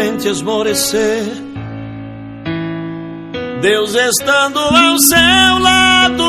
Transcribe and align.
Crente 0.00 0.28
esmorecer. 0.28 1.24
Deus 3.60 3.94
estando 3.94 4.58
ao 4.58 4.98
seu 4.98 5.58
lado. 5.58 6.24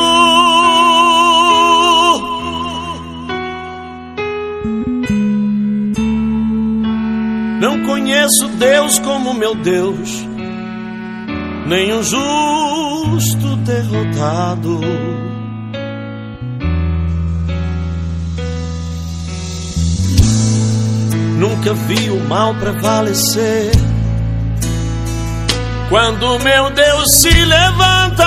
Não 7.62 7.82
conheço 7.86 8.46
Deus 8.58 8.98
como 8.98 9.32
meu 9.32 9.54
Deus, 9.54 10.22
nem 11.66 11.94
um 11.94 12.02
justo 12.02 13.56
derrotado. 13.64 14.80
Nunca 21.64 21.74
vi 21.74 22.10
o 22.10 22.18
mal 22.28 22.56
prevalecer. 22.56 23.70
Quando 25.88 26.40
meu 26.40 26.70
Deus 26.70 27.04
se 27.18 27.30
levanta, 27.30 28.24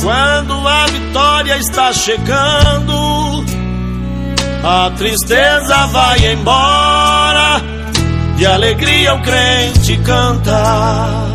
quando 0.00 0.66
a 0.66 0.86
vitória 0.86 1.58
está 1.58 1.92
chegando, 1.92 3.44
a 4.64 4.90
tristeza 4.96 5.86
vai 5.88 6.32
embora, 6.32 7.60
de 8.38 8.46
alegria 8.46 9.12
o 9.16 9.22
crente 9.22 9.98
canta. 9.98 11.31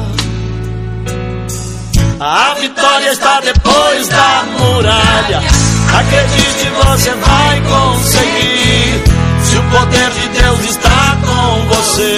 A 2.19 2.55
vitória 2.55 3.11
está 3.11 3.39
depois 3.41 4.07
da 4.07 4.43
muralha. 4.57 5.39
Acredite, 5.99 6.67
você 6.83 7.11
vai 7.11 7.61
conseguir. 7.61 9.03
Se 9.43 9.57
o 9.57 9.63
poder 9.63 10.09
de 10.09 10.27
Deus 10.29 10.59
está 10.61 11.15
com 11.21 11.75
você, 11.75 12.17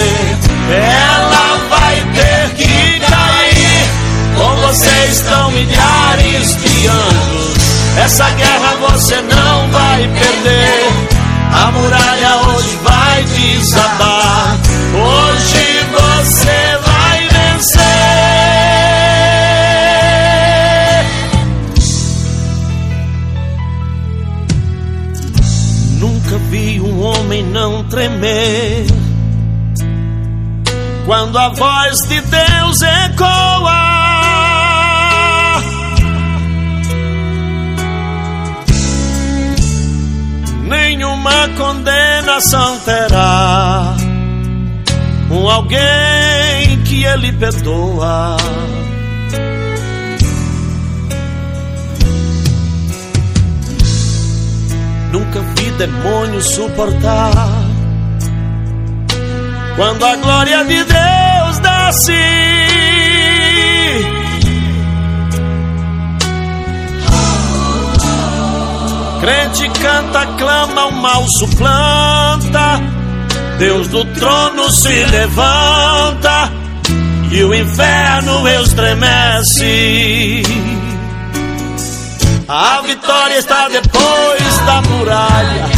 ela 0.72 1.59
vai 1.70 1.95
ter 2.14 2.50
que 2.55 3.00
cair. 3.02 3.89
Com 4.38 4.55
você 4.67 5.05
estão 5.09 5.52
milhares 5.52 6.55
de 6.55 6.88
anos. 6.88 7.58
Essa 7.97 8.30
guerra 8.30 8.75
você 8.80 9.22
não 9.22 9.67
vai 9.67 10.08
perder. 10.08 11.09
A 11.52 11.72
muralha 11.72 12.38
hoje 12.47 12.80
vai 12.83 13.23
desabar. 13.23 14.58
Hoje 14.94 15.86
você 15.92 16.58
tremer. 27.90 28.86
Quando 31.06 31.38
a 31.38 31.50
voz 31.50 31.98
de 32.08 32.22
Deus 32.22 32.82
ecoa, 32.82 33.89
nenhuma 40.67 41.49
condenação 41.58 42.80
terá 42.86 43.95
um 45.32 45.49
alguém 45.49 46.83
que 46.86 47.04
ele 47.04 47.32
perdoa. 47.33 48.38
Nunca 55.11 55.39
vi 55.55 55.72
demônio 55.72 56.42
suportar. 56.42 57.48
Quando 59.80 60.06
a 60.06 60.16
glória 60.17 60.66
de 60.66 60.84
Deus 60.84 61.60
desce, 61.60 62.12
crente 69.22 69.70
canta, 69.82 70.26
clama, 70.38 70.88
o 70.88 70.92
mal 70.92 71.26
suplanta. 71.40 72.82
Deus 73.58 73.88
do 73.88 74.04
trono 74.04 74.70
se 74.70 75.06
levanta 75.06 76.52
e 77.32 77.42
o 77.42 77.56
inferno 77.56 78.46
estremece. 78.50 80.44
A 82.50 82.82
vitória 82.82 83.38
está 83.38 83.70
depois 83.70 84.58
da 84.66 84.82
muralha. 84.82 85.70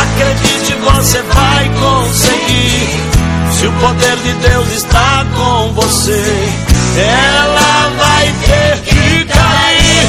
Acredite, 0.00 0.72
você 0.76 1.20
vai 1.20 1.70
conseguir. 1.78 3.19
Se 3.60 3.66
o 3.66 3.72
poder 3.72 4.16
de 4.16 4.32
Deus 4.48 4.72
está 4.72 5.22
com 5.36 5.74
você, 5.74 6.48
ela 6.96 7.90
vai 7.98 8.34
ter 8.46 8.78
que 8.86 9.24
cair. 9.26 10.08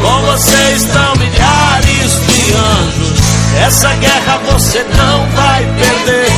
Com 0.00 0.22
você 0.22 0.72
estão 0.74 1.14
milhares 1.16 2.12
de 2.26 2.54
anjos. 2.54 3.20
Essa 3.66 3.92
guerra 3.96 4.40
você 4.50 4.82
não 4.96 5.26
vai 5.32 5.62
perder. 5.78 6.32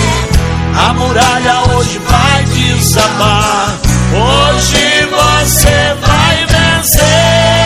A 0.75 0.95
muralha 0.95 1.77
hoje 1.77 2.01
vai 2.01 2.43
desabar. 2.43 3.79
Hoje 4.13 5.07
você 5.13 5.95
vai 6.05 6.45
vencer. 6.45 7.58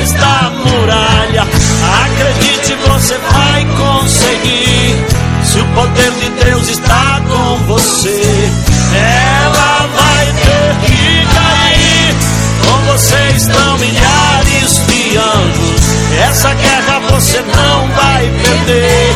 Depois 0.00 0.12
da 0.12 0.50
muralha. 0.50 1.46
Acredite, 2.04 2.74
você 2.88 3.18
vai 3.18 3.66
conseguir. 3.76 5.04
Se 5.44 5.58
o 5.58 5.66
poder 5.66 6.10
de 6.12 6.44
Deus 6.44 6.68
está 6.68 7.20
com 7.28 7.56
você, 7.66 8.22
ela 8.94 9.88
vai 9.96 10.26
ter 10.26 10.86
que 10.86 11.26
cair. 11.34 12.14
Com 12.66 12.92
você 12.92 13.36
estão 13.36 13.78
milhares 13.78 14.80
de 14.86 15.16
anjos. 15.16 15.80
Essa 16.28 16.54
guerra 16.54 17.00
você 17.10 17.40
não 17.40 17.88
vai 17.88 18.30
perder. 18.42 19.14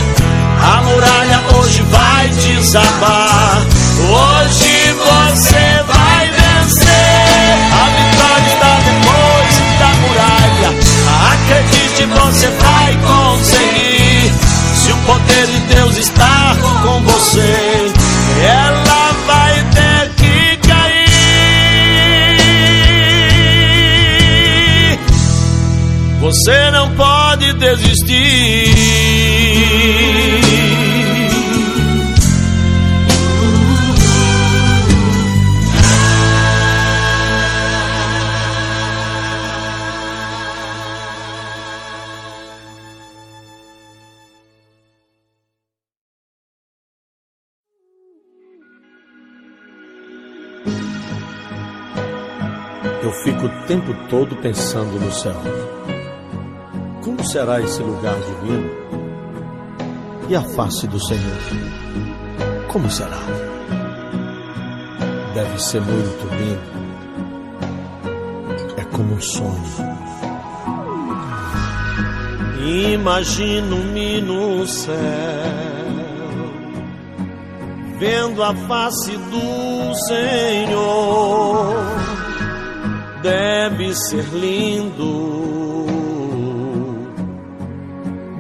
A 0.61 0.83
muralha 0.83 1.41
hoje 1.56 1.83
vai 1.91 2.28
desabar. 2.28 3.62
Hoje 4.11 4.74
céu. 55.24 55.41
Como 57.03 57.24
será 57.24 57.59
esse 57.60 57.82
lugar 57.82 58.15
divino? 58.15 58.71
E 60.28 60.36
a 60.36 60.42
face 60.42 60.86
do 60.86 61.03
Senhor? 61.03 61.38
Como 62.68 62.91
será? 62.91 63.16
Deve 65.32 65.59
ser 65.59 65.80
muito 65.80 66.28
lindo. 66.34 66.60
É 68.76 68.84
como 68.94 69.15
um 69.15 69.21
sonho. 69.21 69.65
Imagino-me 72.92 74.21
no 74.21 74.66
céu, 74.66 74.94
vendo 77.98 78.42
a 78.42 78.54
face 78.54 79.16
do 79.16 79.94
Senhor 80.06 82.14
deve 83.24 83.94
ser 83.94 84.26
lindo, 84.34 85.86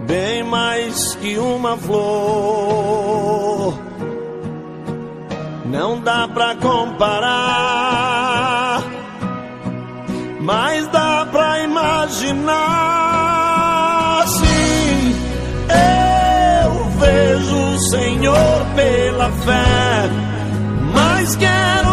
bem 0.06 0.44
mais 0.44 1.14
que 1.14 1.38
uma 1.38 1.74
flor. 1.78 3.74
Não 5.64 5.98
dá 6.00 6.28
pra 6.28 6.54
comparar, 6.56 7.22
mas 10.42 10.86
dá 10.88 11.26
pra 11.32 11.60
imaginar. 11.64 12.54
Sim, 14.28 15.16
eu 16.62 16.84
vejo 17.00 17.56
o 17.56 17.78
Senhor 17.88 18.66
pela 18.76 19.30
fé, 19.32 20.10
mas 20.92 21.34
quero 21.36 21.83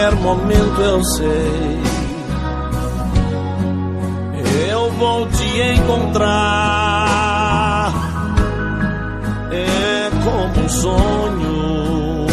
qualquer 0.00 0.14
momento 0.16 0.80
eu 0.80 1.04
sei. 1.04 1.80
Eu 4.70 4.90
vou 4.92 5.26
te 5.28 5.60
encontrar. 5.74 6.30
É 9.52 10.10
como 10.24 10.64
um 10.64 10.68
sonho. 10.68 12.26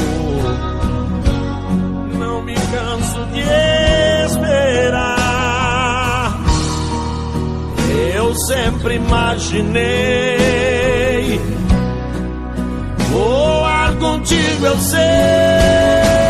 Não 2.18 2.42
me 2.44 2.56
canso 2.56 3.26
de 3.34 3.42
esperar. 4.26 5.18
Eu 8.16 8.34
sempre 8.36 8.96
imaginei. 8.96 9.78
Voar 13.12 13.94
contigo 13.98 14.66
eu 14.66 14.78
sei. 14.78 16.27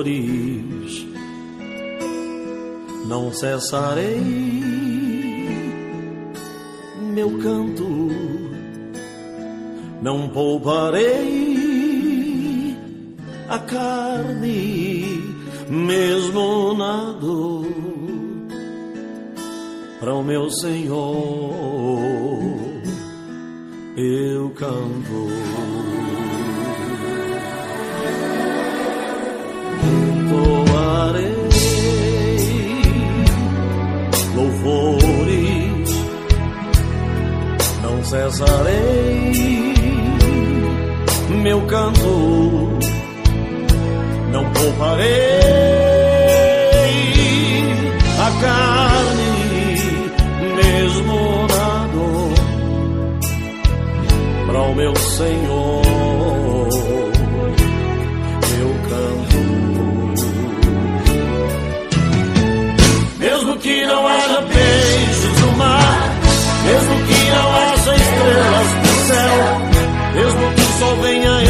amores. 0.00 1.06
Não 3.06 3.32
cessarei 3.32 4.20
meu 7.12 7.38
canto, 7.38 7.86
não 10.00 10.28
pouparei 10.28 11.10
a 13.48 13.58
carne, 13.58 15.24
mesmo 15.68 16.74
na 16.74 17.12
dor, 17.12 17.66
para 19.98 20.14
o 20.14 20.22
meu 20.22 20.48
Senhor 20.50 21.00
eu 23.96 24.50
canto. 24.50 25.69
cessarei 38.10 39.30
meu 41.44 41.60
canto, 41.66 42.78
não 44.32 44.44
pouparei 44.50 45.40
a 48.18 48.30
carne, 48.40 49.30
mesmo 50.56 51.46
na 51.46 51.86
dor, 51.92 52.34
para 54.46 54.60
o 54.60 54.74
meu 54.74 54.96
Senhor. 54.96 55.79
venha 70.96 71.49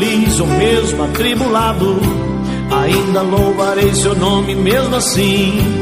feliz 0.00 0.40
ou 0.40 0.46
mesmo 0.46 1.04
atribulado, 1.04 2.00
ainda 2.70 3.20
louvarei 3.20 3.94
seu 3.94 4.14
nome 4.16 4.54
mesmo 4.54 4.96
assim. 4.96 5.79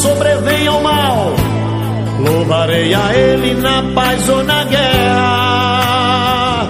sobrevenha 0.00 0.72
o 0.72 0.82
mal, 0.82 1.34
louvarei 2.20 2.94
a 2.94 3.14
Ele 3.14 3.54
na 3.60 3.82
paz 3.94 4.28
ou 4.28 4.42
na 4.42 4.64
guerra. 4.64 6.68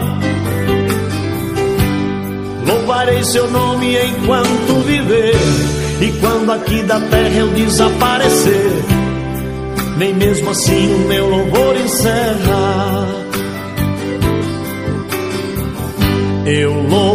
Louvarei 2.66 3.24
seu 3.24 3.50
nome 3.50 3.96
enquanto 3.96 4.84
viver, 4.84 5.34
e 6.00 6.12
quando 6.20 6.52
aqui 6.52 6.82
da 6.82 7.00
terra 7.00 7.38
eu 7.38 7.48
desaparecer 7.48 8.84
nem 9.96 10.14
mesmo 10.14 10.50
assim 10.50 10.94
o 10.94 10.98
meu 11.08 11.28
louvor 11.28 11.76
encerra. 11.76 13.08
Eu 16.46 16.72
louvarei 16.72 17.09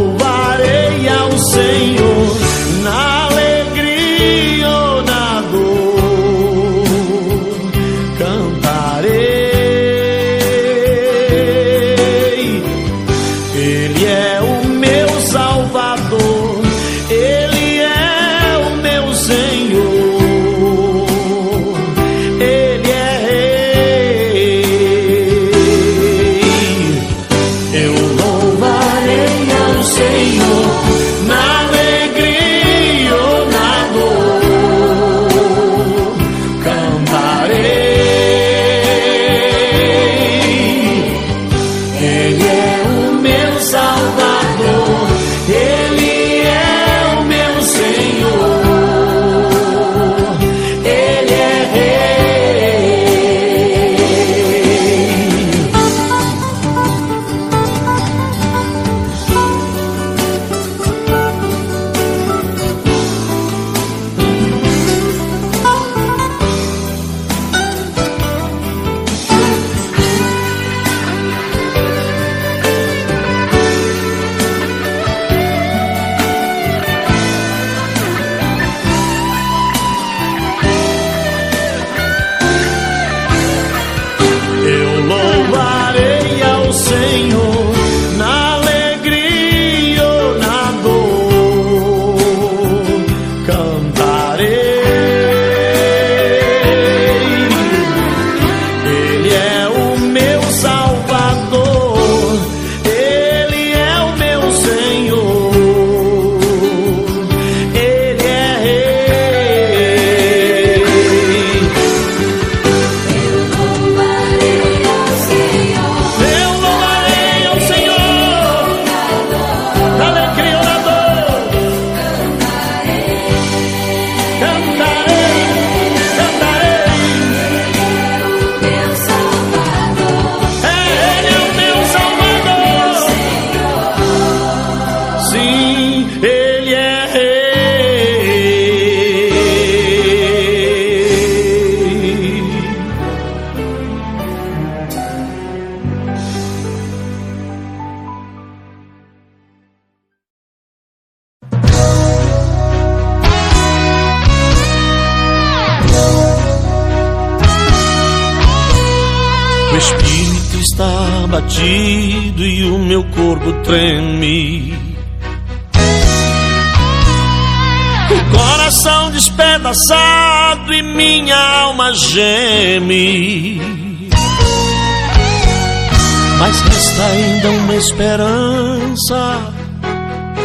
Mas 176.39 176.61
resta 176.61 177.05
ainda 177.05 177.49
uma 177.49 177.75
esperança, 177.75 179.53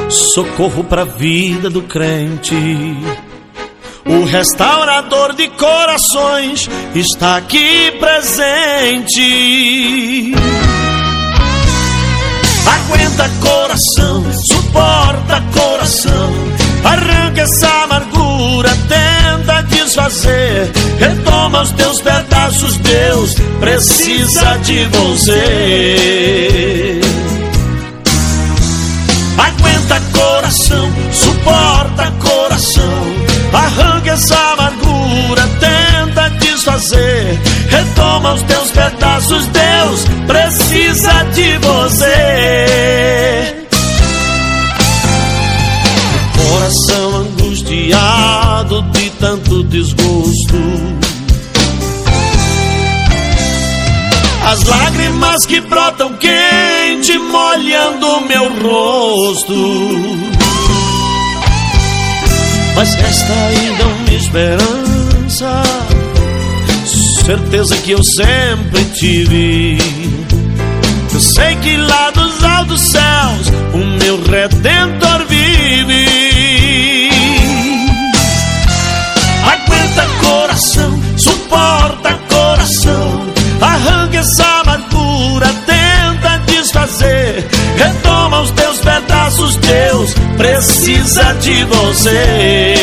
socorro 0.09 0.85
para 0.85 1.03
a 1.03 1.05
vida 1.05 1.69
do 1.69 1.83
crente. 1.83 2.57
O 4.07 4.25
restaurador 4.25 5.35
de 5.35 5.49
corações 5.49 6.69
está 6.95 7.37
aqui 7.37 7.93
presente. 8.01 9.21
Aguenta 12.67 13.29
coração, 13.41 14.25
suporta 14.51 15.43
coração, 15.53 16.33
arranca 16.85 17.43
essa 17.43 17.69
amargura, 17.85 18.71
tenta 18.89 19.63
desfazer, 19.63 20.69
retoma 20.99 21.63
os 21.63 21.71
teus 21.73 22.01
pedaços, 22.01 22.77
Deus 22.79 23.35
precisa 23.61 24.57
de 24.59 24.85
você. 24.87 27.01
Aguenta 29.39 30.01
coração, 30.13 30.91
suporta 31.13 32.11
coração, 32.19 33.05
arranca 33.53 34.11
essa 34.11 34.37
amargura, 34.53 35.49
tenta 35.61 36.31
desfazer, 36.41 37.39
retoma 37.69 38.35
os 38.35 38.43
teus 38.43 38.71
pedaços, 38.71 39.47
Deus 39.47 40.05
precisa 40.27 41.23
de 41.35 41.57
você. 41.59 43.60
Coração 46.71 47.17
angustiado 47.17 48.83
de 48.93 49.11
tanto 49.19 49.65
desgosto. 49.65 50.57
As 54.45 54.63
lágrimas 54.63 55.47
que 55.47 55.61
brotam 55.63 56.13
quente, 56.15 57.19
molhando 57.19 58.21
meu 58.21 58.45
rosto. 58.63 59.53
Mas 62.77 62.95
resta 62.95 63.33
ainda 63.33 63.85
uma 63.87 64.15
esperança, 64.15 65.63
certeza 67.25 67.77
que 67.79 67.91
eu 67.91 68.05
sempre 68.05 68.85
tive. 68.95 69.79
Eu 71.13 71.21
sei 71.21 71.57
que 71.57 71.77
lá 71.77 72.11
dos 72.11 72.45
altos 72.45 72.81
céus 72.81 73.49
o 73.75 73.79
meu 73.79 74.23
redentor 74.23 75.10
precisa 91.01 91.33
de 91.35 91.65
você. 91.65 92.80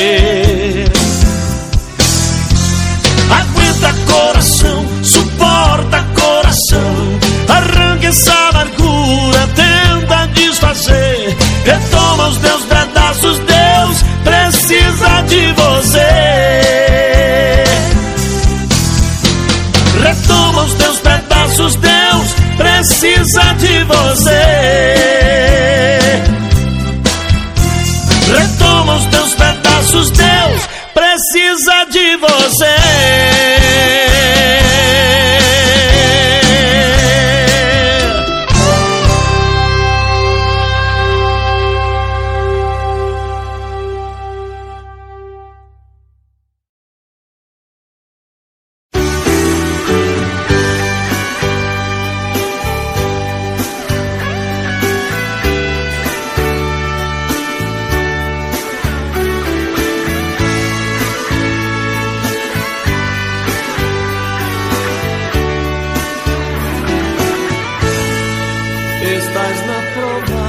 estás 69.38 69.68
na 69.68 69.80
prova, 69.94 70.46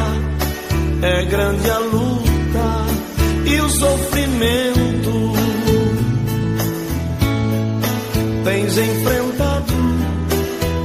é 1.03 1.24
grande 1.27 1.70
a 1.70 1.79
luta 1.79 2.87
e 3.44 3.61
o 3.61 3.68
sofrimento. 3.68 5.33
Tens 8.44 8.79
enfrentado 8.79 9.74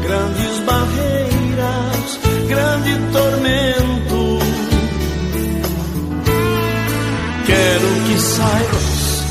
grandes 0.03 0.59
barreiras, 0.65 2.19
grande 2.49 3.11
tormento. 3.13 4.39
Quero 7.45 7.87
que 8.07 8.21
saibas 8.21 9.23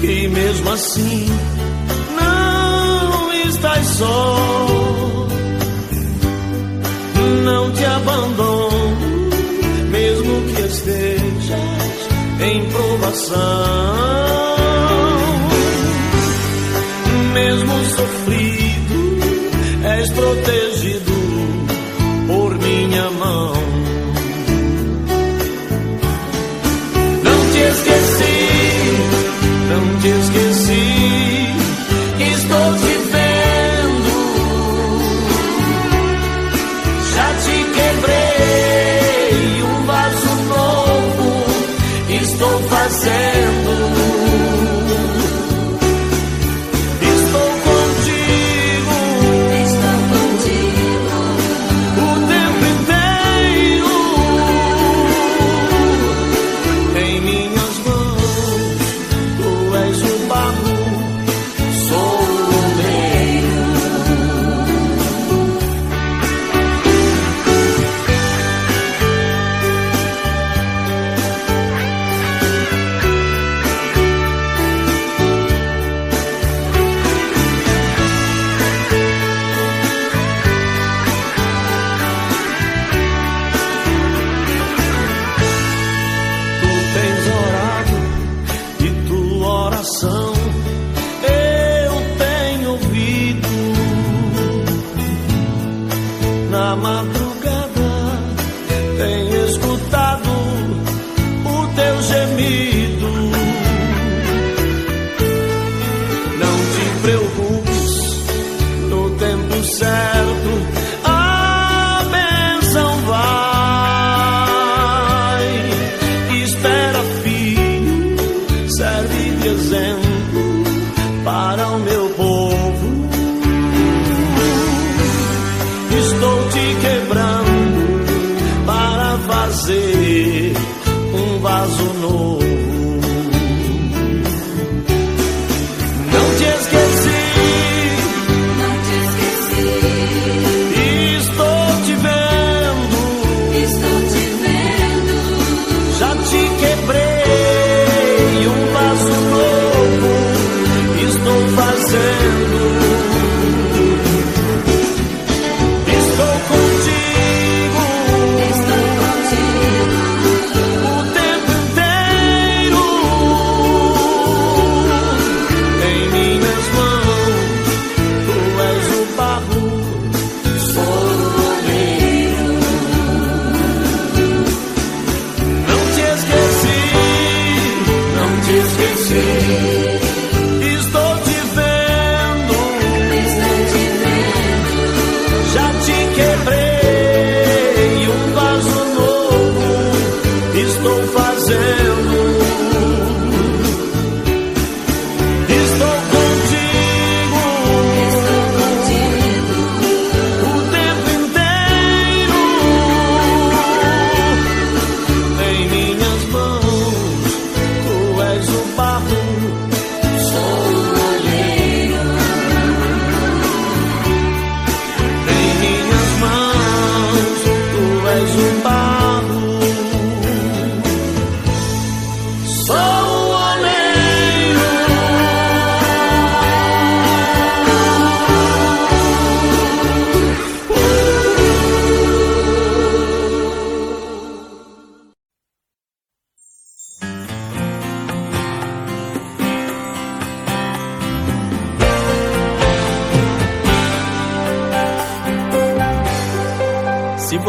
que 0.00 0.28
mesmo 0.28 0.70
assim 0.70 1.26
não 2.18 3.32
estás 3.32 3.86
só 3.86 5.19
não 7.60 7.70
te 7.72 7.84
abandono, 7.84 9.28
mesmo 9.90 10.42
que 10.46 10.62
estejas 10.62 12.08
em 12.40 12.64
provação. 12.70 13.36
Mesmo 17.34 17.84
sofrido, 17.84 19.18
és 19.84 20.10
protegido. 20.10 20.69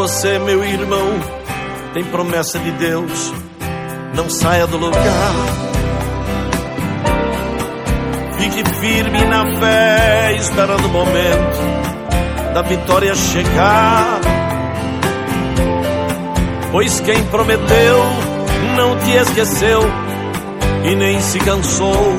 Você, 0.02 0.36
meu 0.36 0.64
irmão, 0.64 1.06
tem 1.94 2.02
promessa 2.02 2.58
de 2.58 2.72
Deus, 2.72 3.32
não 4.16 4.28
saia 4.28 4.66
do 4.66 4.76
lugar. 4.76 5.32
Fique 8.36 8.68
firme 8.80 9.24
na 9.26 9.46
fé, 9.60 10.34
esperando 10.40 10.86
o 10.86 10.88
momento 10.88 12.52
da 12.52 12.62
vitória 12.62 13.14
chegar. 13.14 14.20
Pois 16.72 16.98
quem 16.98 17.22
prometeu 17.26 17.98
não 18.76 18.98
te 18.98 19.12
esqueceu 19.12 19.82
e 20.84 20.96
nem 20.96 21.20
se 21.20 21.38
cansou. 21.38 22.16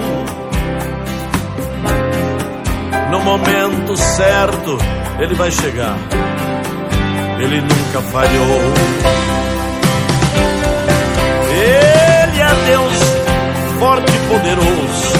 No 3.11 3.19
momento 3.19 3.97
certo, 3.97 4.77
ele 5.19 5.35
vai 5.35 5.51
chegar. 5.51 5.97
Ele 7.43 7.59
nunca 7.59 8.01
falhou. 8.09 8.61
Ele 11.51 12.39
é 12.41 12.53
Deus 12.67 12.93
forte 13.79 14.13
e 14.13 14.19
poderoso, 14.29 15.13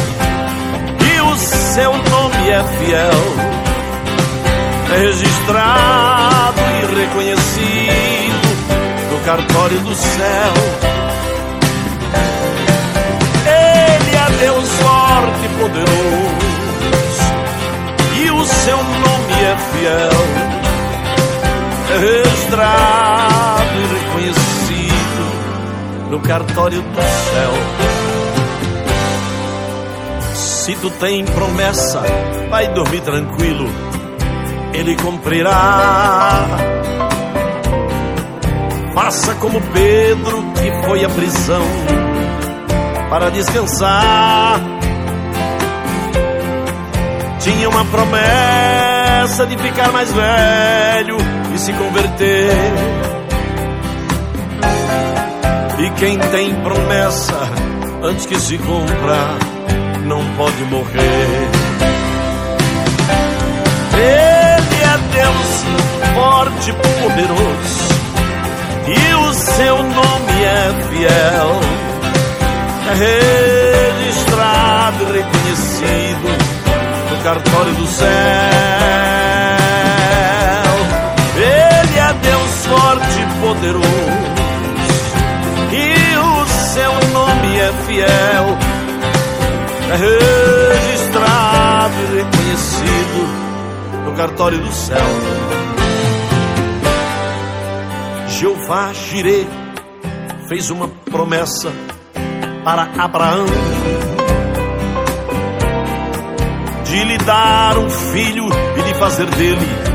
e 1.01 1.19
o 1.19 1.35
seu 1.35 1.91
nome 1.91 2.49
é 2.49 2.63
fiel, 2.77 3.23
registrado 4.95 6.61
e 6.61 6.95
reconhecido 6.95 8.47
no 9.11 9.19
cartório 9.25 9.79
do 9.79 9.93
céu. 9.93 10.53
Ele 13.45 14.15
é 14.15 14.27
Deus 14.39 14.69
forte 14.69 15.43
e 15.43 15.49
poderoso, 15.59 17.25
e 18.15 18.31
o 18.31 18.45
seu 18.45 18.77
nome 18.77 19.33
é 19.43 19.57
fiel, 19.73 20.62
registrado 21.99 23.87
reconhecido 23.93 26.09
no 26.09 26.19
cartório 26.19 26.81
do 26.81 27.01
céu. 27.01 27.53
Se 30.33 30.75
tu 30.75 30.89
tem 30.91 31.25
promessa, 31.25 32.01
vai 32.49 32.67
dormir 32.73 33.01
tranquilo, 33.01 33.69
ele 34.73 34.95
cumprirá. 34.95 36.47
Faça 38.93 39.35
como 39.35 39.59
Pedro 39.59 40.43
que 40.53 40.71
foi 40.85 41.03
à 41.03 41.09
prisão 41.09 41.65
para 43.09 43.29
descansar. 43.29 44.61
Tinha 47.39 47.67
uma 47.67 47.83
promessa 47.85 49.45
de 49.45 49.57
ficar 49.57 49.91
mais 49.91 50.13
velho 50.13 51.17
e 51.53 51.57
se 51.57 51.73
converter. 51.73 52.51
E 55.79 55.89
quem 55.99 56.17
tem 56.17 56.55
promessa 56.55 57.49
antes 58.03 58.25
que 58.25 58.39
se 58.39 58.57
cumpra 58.57 59.37
não 60.05 60.23
pode 60.35 60.63
morrer. 60.65 61.49
Ele 63.95 64.83
é 64.83 64.97
Deus 65.13 65.63
forte 66.15 66.69
e 66.69 66.73
poderoso, 66.73 67.93
e 68.87 69.13
o 69.13 69.33
seu 69.33 69.77
nome 69.77 70.43
é 70.43 70.73
fiel, 70.89 71.59
é 72.89 74.01
registrado 74.01 75.03
e 75.03 75.11
reconhecido 75.17 76.27
no 77.11 77.23
cartório 77.23 77.73
do 77.73 77.87
céu. 77.87 79.52
Deus 82.21 82.65
forte 82.67 83.19
e 83.19 83.25
poderoso, 83.41 83.87
e 85.71 86.17
o 86.17 86.45
seu 86.73 86.93
nome 87.11 87.59
é 87.59 87.73
fiel, 87.85 88.57
é 89.89 89.95
registrado 90.85 91.93
e 92.01 92.15
reconhecido 92.17 93.21
no 94.05 94.13
cartório 94.15 94.59
do 94.59 94.71
céu. 94.71 95.07
Jeová 98.27 98.91
Jireh 98.93 99.47
fez 100.47 100.69
uma 100.69 100.87
promessa 101.09 101.71
para 102.63 102.89
Abraão 102.97 103.45
de 106.85 107.03
lhe 107.03 107.17
dar 107.19 107.77
um 107.77 107.89
filho 107.89 108.45
e 108.77 108.81
de 108.83 108.93
fazer 108.95 109.25
dele 109.31 109.92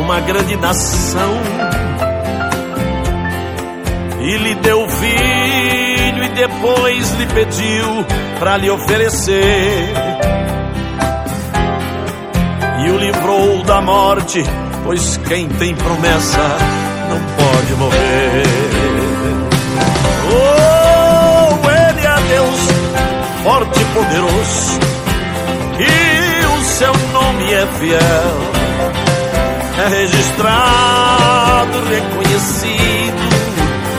uma 0.00 0.20
grande 0.20 0.56
nação. 0.56 1.34
E 4.20 4.36
lhe 4.36 4.54
deu 4.56 4.88
filho 4.88 6.24
e 6.24 6.28
depois 6.28 7.10
lhe 7.12 7.26
pediu 7.26 8.04
para 8.38 8.56
lhe 8.56 8.70
oferecer. 8.70 9.92
E 12.84 12.90
o 12.90 12.98
livrou 12.98 13.62
da 13.64 13.80
morte, 13.80 14.42
pois 14.84 15.16
quem 15.28 15.48
tem 15.48 15.74
promessa 15.74 16.38
não 17.08 17.20
pode 17.36 17.74
morrer. 17.74 18.42
Oh, 20.30 21.70
ele 21.70 22.06
é 22.06 22.28
Deus 22.28 22.78
forte 23.42 23.80
e 23.80 23.84
poderoso, 23.94 24.78
e 25.78 26.44
o 26.44 26.64
seu 26.64 26.92
nome 27.12 27.52
é 27.52 27.66
fiel, 27.78 28.67
é 29.78 29.88
registrado, 29.88 31.78
reconhecido 31.88 33.22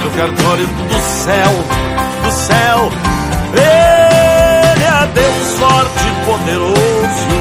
no 0.04 0.12
cartório 0.12 0.68
do 0.68 1.00
céu, 1.02 1.52
do 2.24 2.32
céu. 2.32 2.92
Ele 3.54 4.84
é 4.84 5.08
Deus 5.13 5.58
forte 5.58 6.06
e 6.06 6.12
poderoso, 6.26 7.39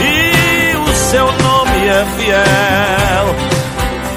e 0.00 0.76
o 0.76 0.88
seu 0.94 1.26
nome 1.26 1.88
é 1.88 2.06
fiel, 2.16 3.34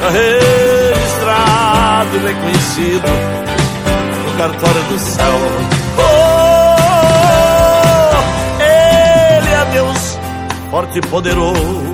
é 0.01 0.09
registrado 0.11 2.19
reconhecido 2.25 3.09
no 4.25 4.31
cartório 4.37 4.83
do 4.83 4.99
céu. 4.99 5.39
Oh, 5.97 6.01
ele 8.61 9.53
é 9.53 9.65
Deus 9.71 10.17
forte 10.69 10.99
e 10.99 11.01
poderoso, 11.01 11.86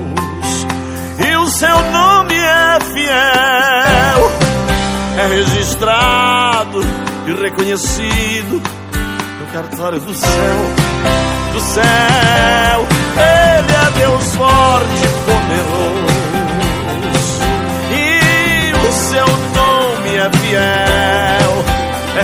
seu 1.54 1.90
nome 1.92 2.34
é 2.34 2.80
fiel 2.92 4.44
é 5.16 5.26
registrado 5.26 6.80
e 7.26 7.32
reconhecido 7.32 8.60
no 9.40 9.46
cartório 9.52 10.00
do 10.00 10.14
céu, 10.14 10.56
do 11.52 11.60
céu. 11.60 12.86
Ele 13.16 13.72
é 13.72 13.90
Deus 13.98 14.34
forte 14.34 15.04
e 15.04 15.08
poderoso, 15.24 16.14
e 17.92 18.72
o 18.74 18.92
seu 18.92 19.26
nome 19.26 20.16
é 20.16 20.30
fiel, 20.38 21.64
é 22.16 22.22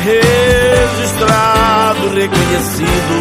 registrado 0.98 2.08
reconhecido 2.14 3.16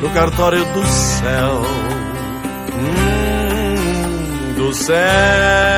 no 0.00 0.10
cartório 0.10 0.64
do 0.64 0.86
céu. 0.86 1.81
Hum, 2.84 4.54
do 4.56 4.74
céu. 4.74 5.71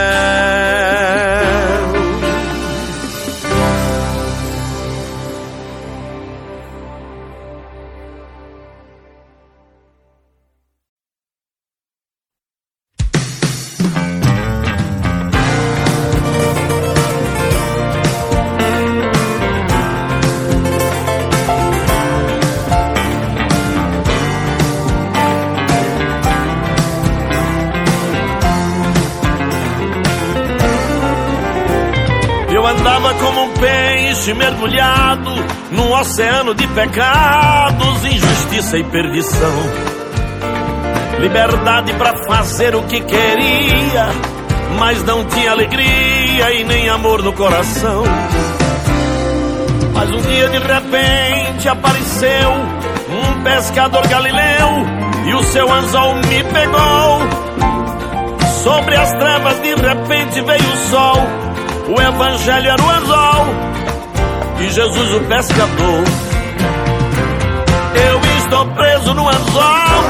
Peixe 34.24 34.32
mergulhado 34.32 35.30
num 35.70 35.92
oceano 35.92 36.54
de 36.54 36.66
pecados, 36.68 38.04
injustiça 38.06 38.78
e 38.78 38.84
perdição. 38.84 39.54
Liberdade 41.20 41.92
para 41.94 42.16
fazer 42.26 42.74
o 42.74 42.82
que 42.84 43.00
queria, 43.00 44.08
mas 44.78 45.02
não 45.04 45.24
tinha 45.26 45.50
alegria 45.50 46.52
e 46.54 46.64
nem 46.64 46.88
amor 46.88 47.22
no 47.22 47.34
coração. 47.34 48.04
Mas 49.92 50.10
um 50.10 50.20
dia 50.22 50.48
de 50.48 50.58
repente 50.58 51.68
apareceu 51.68 52.50
um 53.10 53.42
pescador 53.42 54.06
galileu 54.08 54.86
e 55.26 55.34
o 55.34 55.42
seu 55.44 55.70
anzol 55.70 56.14
me 56.14 56.44
pegou. 56.44 57.20
Sobre 58.62 58.96
as 58.96 59.12
trevas 59.12 59.60
de 59.60 59.74
repente 59.74 60.40
veio 60.40 60.72
o 60.72 60.76
sol. 60.90 61.16
O 61.94 62.00
evangelho 62.00 62.70
era 62.70 62.82
o 62.82 62.90
anzol. 62.90 63.73
Jesus 64.70 65.14
o 65.14 65.20
pescador. 65.20 66.04
Eu 67.94 68.20
estou 68.38 68.66
preso 68.66 69.14
no 69.14 69.28
anzol. 69.28 70.04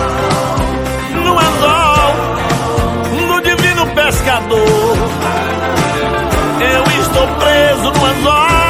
No 1.24 1.38
anzol. 1.38 2.14
No 3.28 3.40
divino 3.42 3.86
pescador. 3.88 4.96
Eu 6.60 6.84
estou 7.02 7.26
preso 7.38 7.92
no 7.92 8.04
anzol. 8.06 8.64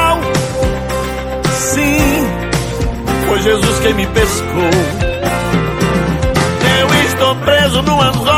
Sim, 1.51 2.27
foi 3.27 3.41
Jesus 3.41 3.79
quem 3.79 3.93
me 3.93 4.07
pescou. 4.07 4.71
Eu 6.79 7.05
estou 7.05 7.35
preso 7.35 7.81
no 7.81 8.01
anzol, 8.01 8.34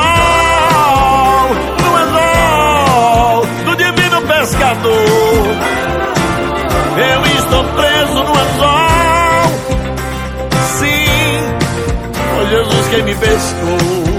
foi 12.97 13.03
Jesus 13.03 13.03
quem 13.03 13.03
me 13.03 13.15
pescou. 13.15 14.17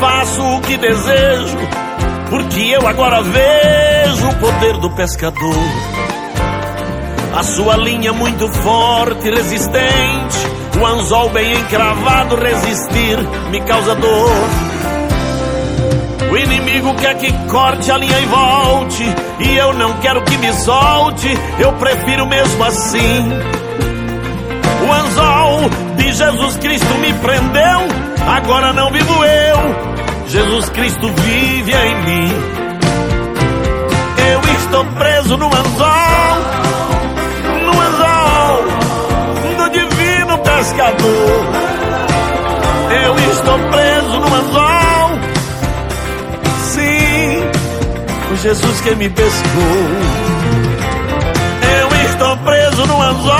faço 0.00 0.42
o 0.42 0.60
que 0.62 0.78
desejo, 0.78 1.58
porque 2.30 2.60
eu 2.60 2.86
agora 2.86 3.22
vejo 3.22 4.28
o 4.28 4.34
poder 4.36 4.78
do 4.78 4.90
pescador. 4.92 6.09
A 7.32 7.42
sua 7.42 7.76
linha 7.76 8.12
muito 8.12 8.48
forte 8.48 9.28
e 9.28 9.30
resistente, 9.30 10.38
o 10.80 10.86
anzol 10.86 11.30
bem 11.30 11.52
encravado 11.52 12.36
resistir 12.36 13.18
me 13.50 13.60
causa 13.62 13.94
dor. 13.94 14.30
O 16.30 16.36
inimigo 16.36 16.94
quer 16.94 17.16
que 17.16 17.32
corte 17.48 17.90
a 17.90 17.96
linha 17.96 18.18
e 18.20 18.26
volte, 18.26 19.04
e 19.40 19.56
eu 19.56 19.72
não 19.74 19.94
quero 19.94 20.22
que 20.22 20.36
me 20.38 20.52
solte, 20.52 21.28
eu 21.58 21.72
prefiro 21.74 22.26
mesmo 22.26 22.64
assim. 22.64 23.28
O 24.88 24.92
anzol 24.92 25.70
de 25.96 26.12
Jesus 26.12 26.56
Cristo 26.56 26.94
me 26.94 27.12
prendeu, 27.14 27.80
agora 28.28 28.72
não 28.72 28.90
vivo 28.90 29.24
eu, 29.24 30.28
Jesus 30.28 30.68
Cristo 30.70 31.12
vive 31.12 31.72
em 31.72 31.94
mim. 32.04 32.32
Eu 34.32 34.40
estou 34.62 34.84
preso 34.84 35.36
no 35.36 35.46
anzol, 35.46 36.29
pescador. 40.60 41.40
Eu 43.02 43.18
estou 43.32 43.58
preso 43.70 44.20
no 44.20 44.34
anzol, 44.34 45.10
sim, 46.74 47.42
foi 48.28 48.36
Jesus 48.36 48.80
que 48.82 48.94
me 48.96 49.08
pescou. 49.08 49.88
Eu 51.80 51.88
estou 52.10 52.36
preso 52.38 52.86
no 52.86 53.00
anzol, 53.00 53.30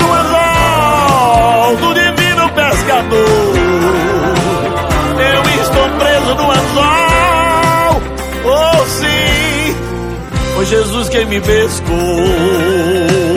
no 0.00 0.12
anzol 0.14 1.76
do 1.76 1.94
divino 1.94 2.48
pescador 2.50 3.62
preso 5.98 6.34
no 6.34 6.50
anzol. 6.50 8.02
Oh, 8.44 8.86
sim, 8.86 9.74
foi 10.54 10.66
Jesus 10.66 11.08
quem 11.08 11.26
me 11.26 11.40
pescou. 11.40 13.31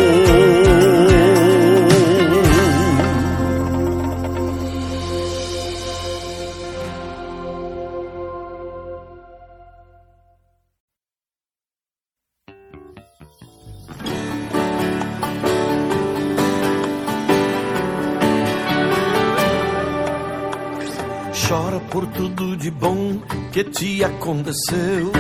Que 23.55 23.63
te 23.63 24.03
aconteceu. 24.03 25.13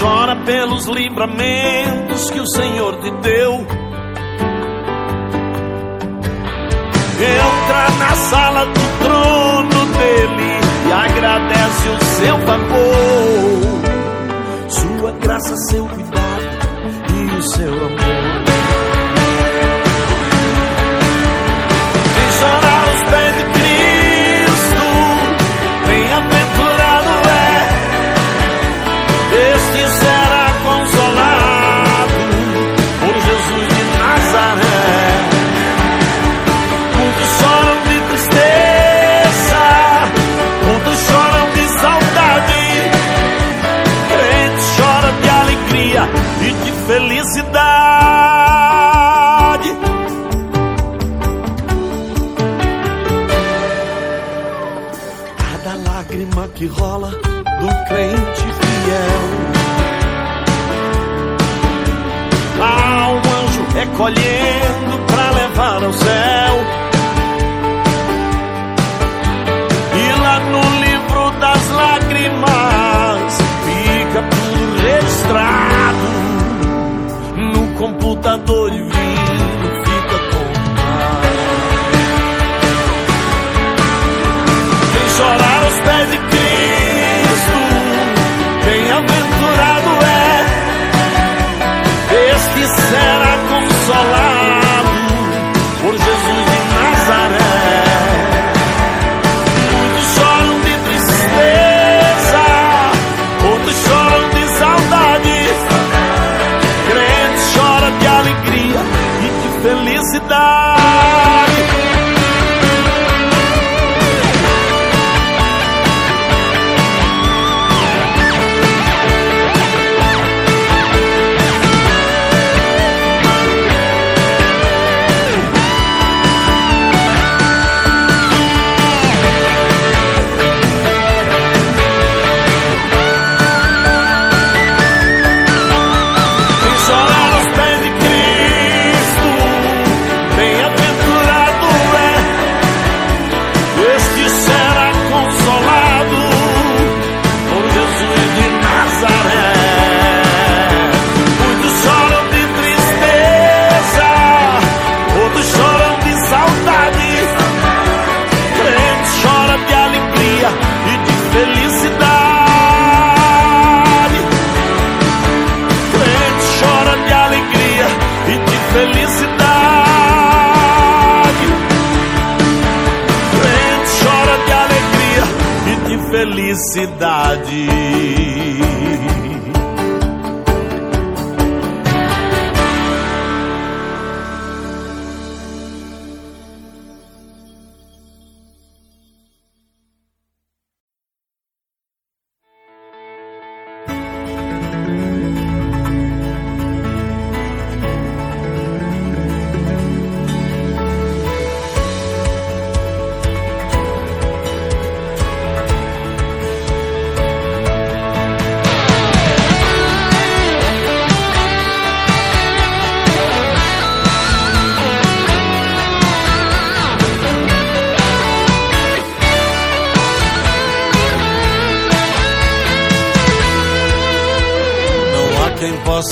Chora 0.00 0.34
pelos 0.46 0.86
livramentos 0.86 2.30
que 2.30 2.40
o 2.40 2.46
Senhor 2.46 2.96
te 3.02 3.10
deu. 3.20 3.52
Entra 7.20 7.90
na 7.98 8.14
sala 8.14 8.64
do 8.64 8.80
trono 9.04 9.86
dele 9.98 10.60
e 10.88 10.92
agradece 10.92 11.88
o 11.90 12.04
seu 12.16 12.38
favor, 12.46 13.60
sua 14.70 15.12
graça, 15.20 15.54
seu 15.68 15.86
cuidado 15.86 16.46
e 17.10 17.36
o 17.36 17.42
seu 17.42 17.74
amor. 17.74 18.21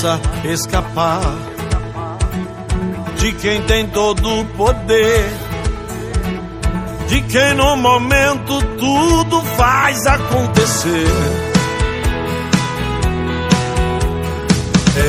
Possa 0.01 0.19
escapar 0.45 1.21
de 3.17 3.31
quem 3.33 3.61
tem 3.63 3.87
todo 3.87 4.39
o 4.39 4.45
poder, 4.45 5.29
de 7.07 7.21
quem 7.21 7.53
no 7.53 7.77
momento 7.77 8.59
tudo 8.79 9.41
faz 9.57 10.07
acontecer. 10.07 11.07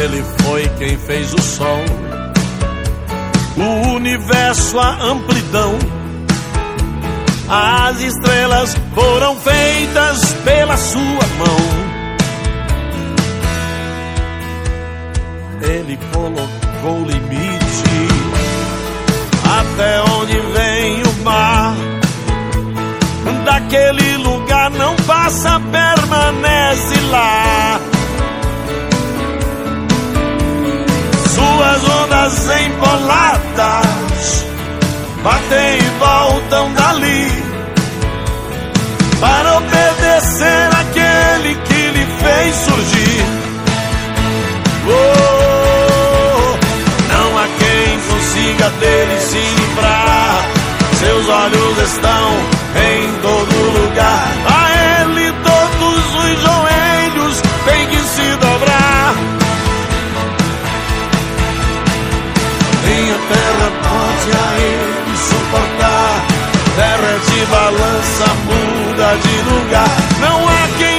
Ele 0.02 0.22
foi 0.42 0.68
quem 0.78 0.98
fez 0.98 1.32
o 1.32 1.40
sol, 1.40 1.84
o 3.56 3.94
universo, 3.94 4.78
a 4.78 5.04
amplidão. 5.04 5.78
As 7.48 7.98
estrelas 8.00 8.76
foram 8.94 9.36
feitas 9.36 10.34
pela 10.44 10.76
sua 10.76 11.26
mão. 11.38 11.81
Colocou 16.82 17.04
limite 17.04 18.08
até 19.60 20.02
onde 20.18 20.38
vem 20.38 21.02
o 21.02 21.24
mar. 21.24 21.76
Daquele 23.44 24.16
lugar 24.18 24.70
não 24.70 24.94
passa, 24.96 25.60
permanece 25.60 27.00
lá. 27.10 27.80
Suas 31.34 31.84
ondas 32.02 32.50
empoladas 32.60 34.46
batem 35.22 35.78
e 35.78 35.90
voltam 35.98 36.72
dali 36.74 37.42
para 39.20 39.58
obedecer 39.58 40.70
aquele 40.80 41.54
que 41.54 41.90
lhe 41.90 42.06
fez 42.20 42.56
surgir. 42.56 43.01
Dele 48.80 49.20
se 49.20 49.38
livrar. 49.38 50.48
Seus 50.98 51.28
olhos 51.28 51.78
estão 51.78 52.62
em 52.76 53.12
todo 53.22 53.80
lugar. 53.80 54.28
A 54.46 55.00
ele 55.00 55.32
todos 55.32 56.14
os 56.14 56.40
joelhos 56.42 57.42
têm 57.64 57.86
que 57.88 57.98
se 57.98 58.36
dobrar. 58.36 59.14
Nem 62.86 63.10
a 63.10 63.18
terra 63.32 63.68
pode 63.82 64.30
a 64.36 64.60
ele 64.60 65.16
suportar. 65.16 66.26
Terra 66.76 67.14
de 67.26 67.46
balança 67.46 68.26
muda 68.46 69.16
de 69.22 69.36
lugar. 69.50 69.96
Não 70.20 70.48
há 70.48 70.68
quem 70.78 70.91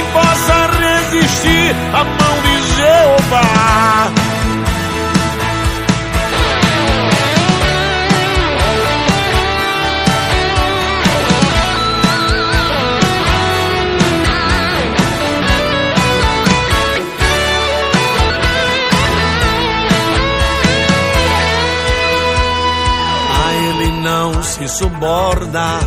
se 24.74 24.78
suborna, 24.78 25.78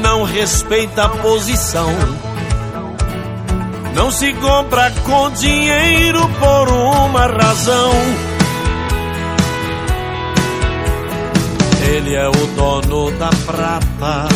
não 0.00 0.22
respeita 0.22 1.04
a 1.04 1.08
posição. 1.08 1.90
Não 3.92 4.10
se 4.12 4.32
compra 4.34 4.92
com 5.04 5.30
dinheiro 5.32 6.20
por 6.38 6.68
uma 6.68 7.26
razão. 7.26 7.90
Ele 11.92 12.14
é 12.14 12.28
o 12.28 12.46
dono 12.54 13.10
da 13.18 13.30
prata, 13.44 14.28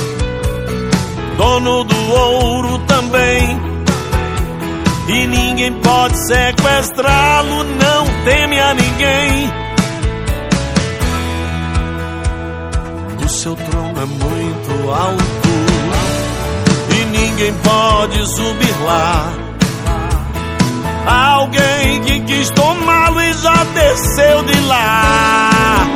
dono 1.36 1.84
do 1.84 2.12
ouro 2.12 2.78
também. 2.80 3.60
E 5.06 5.26
ninguém 5.28 5.72
pode 5.74 6.16
sequestrá-lo, 6.26 7.62
não 7.62 8.24
teme 8.24 8.58
a 8.58 8.74
ninguém. 8.74 9.63
Seu 13.44 13.54
trono 13.56 14.00
é 14.00 14.06
muito 14.06 14.90
alto 14.90 15.48
e 16.88 17.04
ninguém 17.04 17.52
pode 17.62 18.26
subir 18.26 18.74
lá. 18.82 19.34
Alguém 21.06 22.00
que 22.04 22.20
quis 22.20 22.48
tomá-lo 22.48 23.20
e 23.20 23.32
já 23.34 23.64
desceu 23.74 24.44
de 24.44 24.60
lá. 24.60 25.86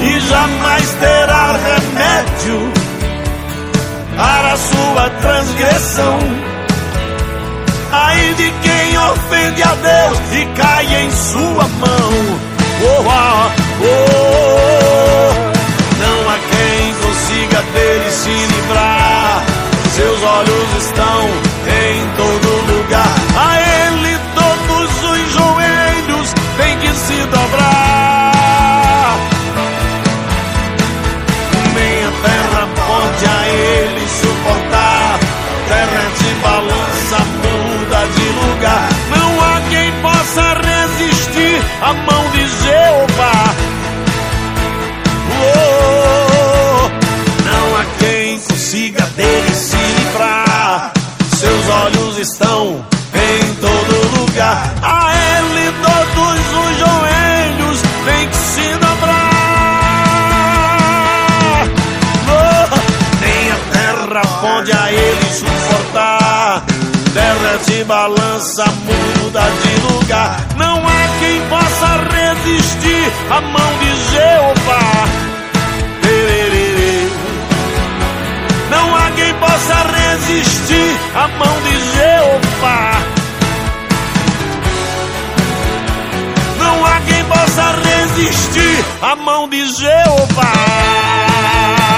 E 0.00 0.20
jamais 0.20 0.90
terá 1.00 1.56
remédio 1.56 2.72
para 4.16 4.56
sua 4.58 5.10
transgressão. 5.10 6.18
Ai 7.90 8.34
de 8.34 8.48
quem 8.62 8.96
ofende 8.96 9.60
a 9.60 9.74
Deus 9.74 10.18
e 10.34 10.46
cai 10.54 11.02
em 11.02 11.10
sua 11.10 11.66
mão. 11.66 12.57
Oh, 12.80 12.86
oh, 12.86 13.50
oh, 13.82 14.68
não 15.98 16.30
há 16.30 16.38
quem 16.38 16.94
consiga 16.94 17.60
dele 17.72 18.10
se 18.10 18.30
livrar. 18.30 19.44
Seus 19.96 20.22
olhos 20.22 20.84
estão 20.84 21.24
em 21.66 22.08
todo 22.16 22.48
lugar. 22.72 23.14
A 23.36 23.60
ele 23.60 24.16
todos 24.34 24.90
os 25.10 25.32
joelhos 25.32 26.32
têm 26.56 26.78
que 26.78 26.94
se 26.94 27.16
dobrar. 27.26 29.16
Nem 31.74 32.04
a 32.04 32.12
terra 32.22 32.68
pode 32.76 33.26
a 33.26 33.48
ele 33.48 34.08
suportar. 34.08 35.18
Terra 35.68 36.04
de 36.16 36.30
balança 36.42 37.18
muda 37.42 38.06
de 38.14 38.26
lugar. 38.46 38.88
Não 39.10 39.30
há 39.42 39.60
quem 39.68 39.92
possa 40.00 40.54
resistir 40.54 41.60
a 41.82 41.92
mão 41.92 42.30
de 42.30 42.47
estão 52.38 52.86
em 53.14 53.54
todo 53.54 54.20
lugar. 54.20 54.74
A 54.80 55.12
ele 55.12 55.72
todos 55.82 56.40
os 56.62 56.78
joelhos 56.78 57.82
têm 58.04 58.28
que 58.28 58.36
se 58.36 58.68
dobrar. 58.78 59.18
Oh, 62.30 62.68
nem 63.20 63.50
a 63.50 63.58
terra 63.72 64.22
pode 64.40 64.72
a 64.72 64.92
ele 64.92 65.30
suportar. 65.32 66.64
Terra 67.12 67.58
de 67.66 67.84
balança 67.84 68.64
muda 68.84 69.42
de 69.62 69.80
lugar. 69.92 70.40
Não 70.56 70.76
há 70.76 71.08
quem 71.18 71.40
possa 71.48 71.96
resistir 72.14 73.12
à 73.30 73.40
mão 73.40 73.78
de 73.80 73.96
Jeová. 74.12 74.27
À 89.02 89.16
mão 89.16 89.48
de 89.48 89.66
Jeová. 89.66 91.97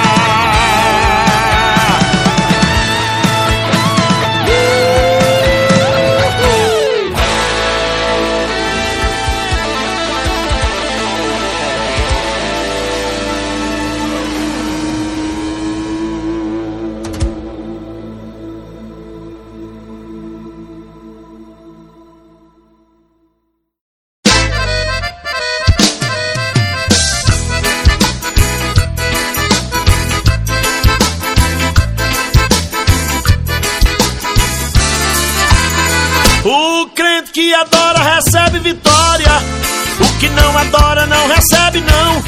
Que 40.21 40.29
não 40.29 40.59
adora 40.59 41.07
não 41.07 41.29
recebe, 41.29 41.81
não. 41.81 42.19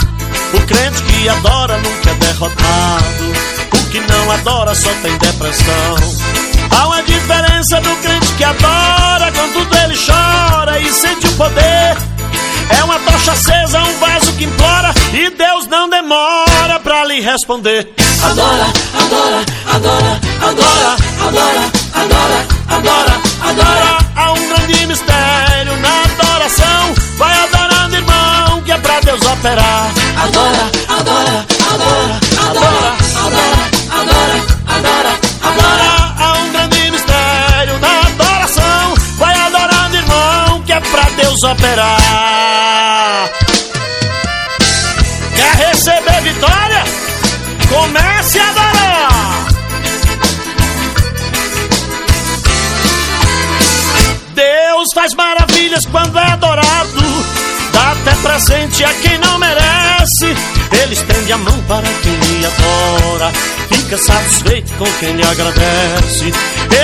O 0.54 0.66
crente 0.66 1.02
que 1.02 1.28
adora 1.28 1.76
nunca 1.76 2.10
é 2.10 2.14
derrotado. 2.14 3.32
O 3.74 3.90
que 3.90 4.00
não 4.00 4.32
adora 4.32 4.74
só 4.74 4.88
tem 5.02 5.16
depressão. 5.18 5.96
Há 6.70 6.86
uma 6.86 7.02
diferença 7.02 7.80
do 7.82 7.94
crente 7.96 8.32
que 8.32 8.44
adora, 8.44 9.30
quando 9.32 9.76
ele 9.84 9.94
chora 9.94 10.80
e 10.80 10.90
sente 10.90 11.26
o 11.26 11.32
poder. 11.32 11.96
É 12.70 12.84
uma 12.84 12.98
tocha 13.00 13.32
acesa, 13.32 13.82
um 13.82 13.98
vaso 13.98 14.32
que 14.32 14.44
implora 14.44 14.94
e 15.12 15.28
Deus 15.28 15.66
não 15.66 15.90
demora 15.90 16.80
pra 16.82 17.04
lhe 17.04 17.20
responder. 17.20 17.92
Adora, 18.22 18.66
adora, 18.98 19.44
adora, 19.66 20.20
adora, 20.40 20.96
adora, 21.20 21.72
adora, 21.94 22.46
adora, 22.68 23.20
adora. 23.42 23.98
Há 24.16 24.32
um 24.32 24.48
grande 24.48 24.82
Adora, 30.22 30.70
adora, 30.88 31.46
adora, 31.72 32.20
adora, 32.46 32.96
adora, 33.26 33.60
adora, 33.90 34.38
adora, 34.68 35.12
adora. 35.42 35.90
Há 36.16 36.32
um 36.38 36.52
grande 36.52 36.90
mistério 36.92 37.78
na 37.80 38.00
adoração. 38.06 38.94
Vai 39.18 39.34
adorando, 39.34 39.96
irmão, 39.96 40.62
que 40.62 40.72
é 40.72 40.78
pra 40.78 41.02
Deus 41.16 41.42
operar. 41.42 43.30
Quer 45.34 45.54
receber 45.68 46.20
vitória? 46.22 46.84
Comece 47.68 48.38
a 48.38 48.48
adorar. 48.50 49.46
Deus 54.34 54.88
faz 54.94 55.14
maravilhas 55.14 55.84
quando 55.90 56.16
é 56.16 56.30
adorado. 56.30 57.02
Dá 57.72 57.92
até 57.92 58.14
presente 58.16 58.84
a 58.84 58.92
quem 58.94 59.11
quem 61.80 62.12
lhe 62.12 62.46
adora. 62.46 63.32
Fica 63.70 63.96
satisfeito 63.96 64.72
com 64.74 64.84
quem 65.00 65.12
lhe 65.16 65.22
agradece. 65.22 66.32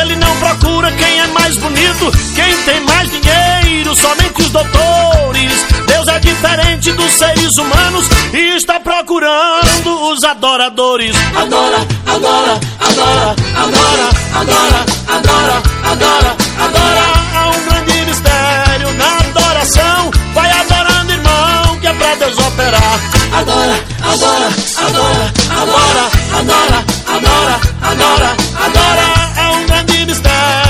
Ele 0.00 0.16
não 0.16 0.34
procura 0.36 0.90
quem 0.92 1.20
é 1.20 1.26
mais 1.28 1.56
bonito, 1.58 2.10
quem 2.34 2.56
tem 2.64 2.80
mais 2.84 3.10
dinheiro, 3.10 3.94
somente 3.94 4.40
os 4.40 4.50
doutores. 4.50 5.52
Deus 5.86 6.08
é 6.08 6.18
diferente 6.20 6.92
dos 6.92 7.12
seres 7.12 7.58
humanos 7.58 8.06
e 8.32 8.56
está 8.56 8.80
procurando 8.80 10.10
os 10.10 10.24
adoradores. 10.24 11.14
Adora, 11.36 11.86
adora, 12.06 12.60
adora, 12.80 13.36
adora, 13.56 14.08
adora, 14.34 14.86
adora, 15.08 15.62
adora, 15.84 16.36
adora. 16.60 17.18
Há 17.34 17.50
um 17.50 17.64
grande 17.64 18.06
mistério 18.06 18.92
na 18.94 19.18
adoração. 19.18 20.10
Vai 20.34 20.50
adorando, 20.50 21.12
irmão, 21.12 21.78
que 21.80 21.86
é 21.86 21.92
pra 21.92 22.14
Deus 22.14 22.38
operar 22.38 23.17
adora, 23.32 23.76
adora, 24.02 24.48
adora, 24.76 25.32
adora, 25.60 26.04
adora, 26.38 26.84
adora, 27.06 27.16
adora, 27.16 27.60
adora, 27.82 28.36
adora, 28.64 29.06
é 29.36 29.48
um 29.50 29.66
grande 29.66 30.06
mistério. 30.06 30.67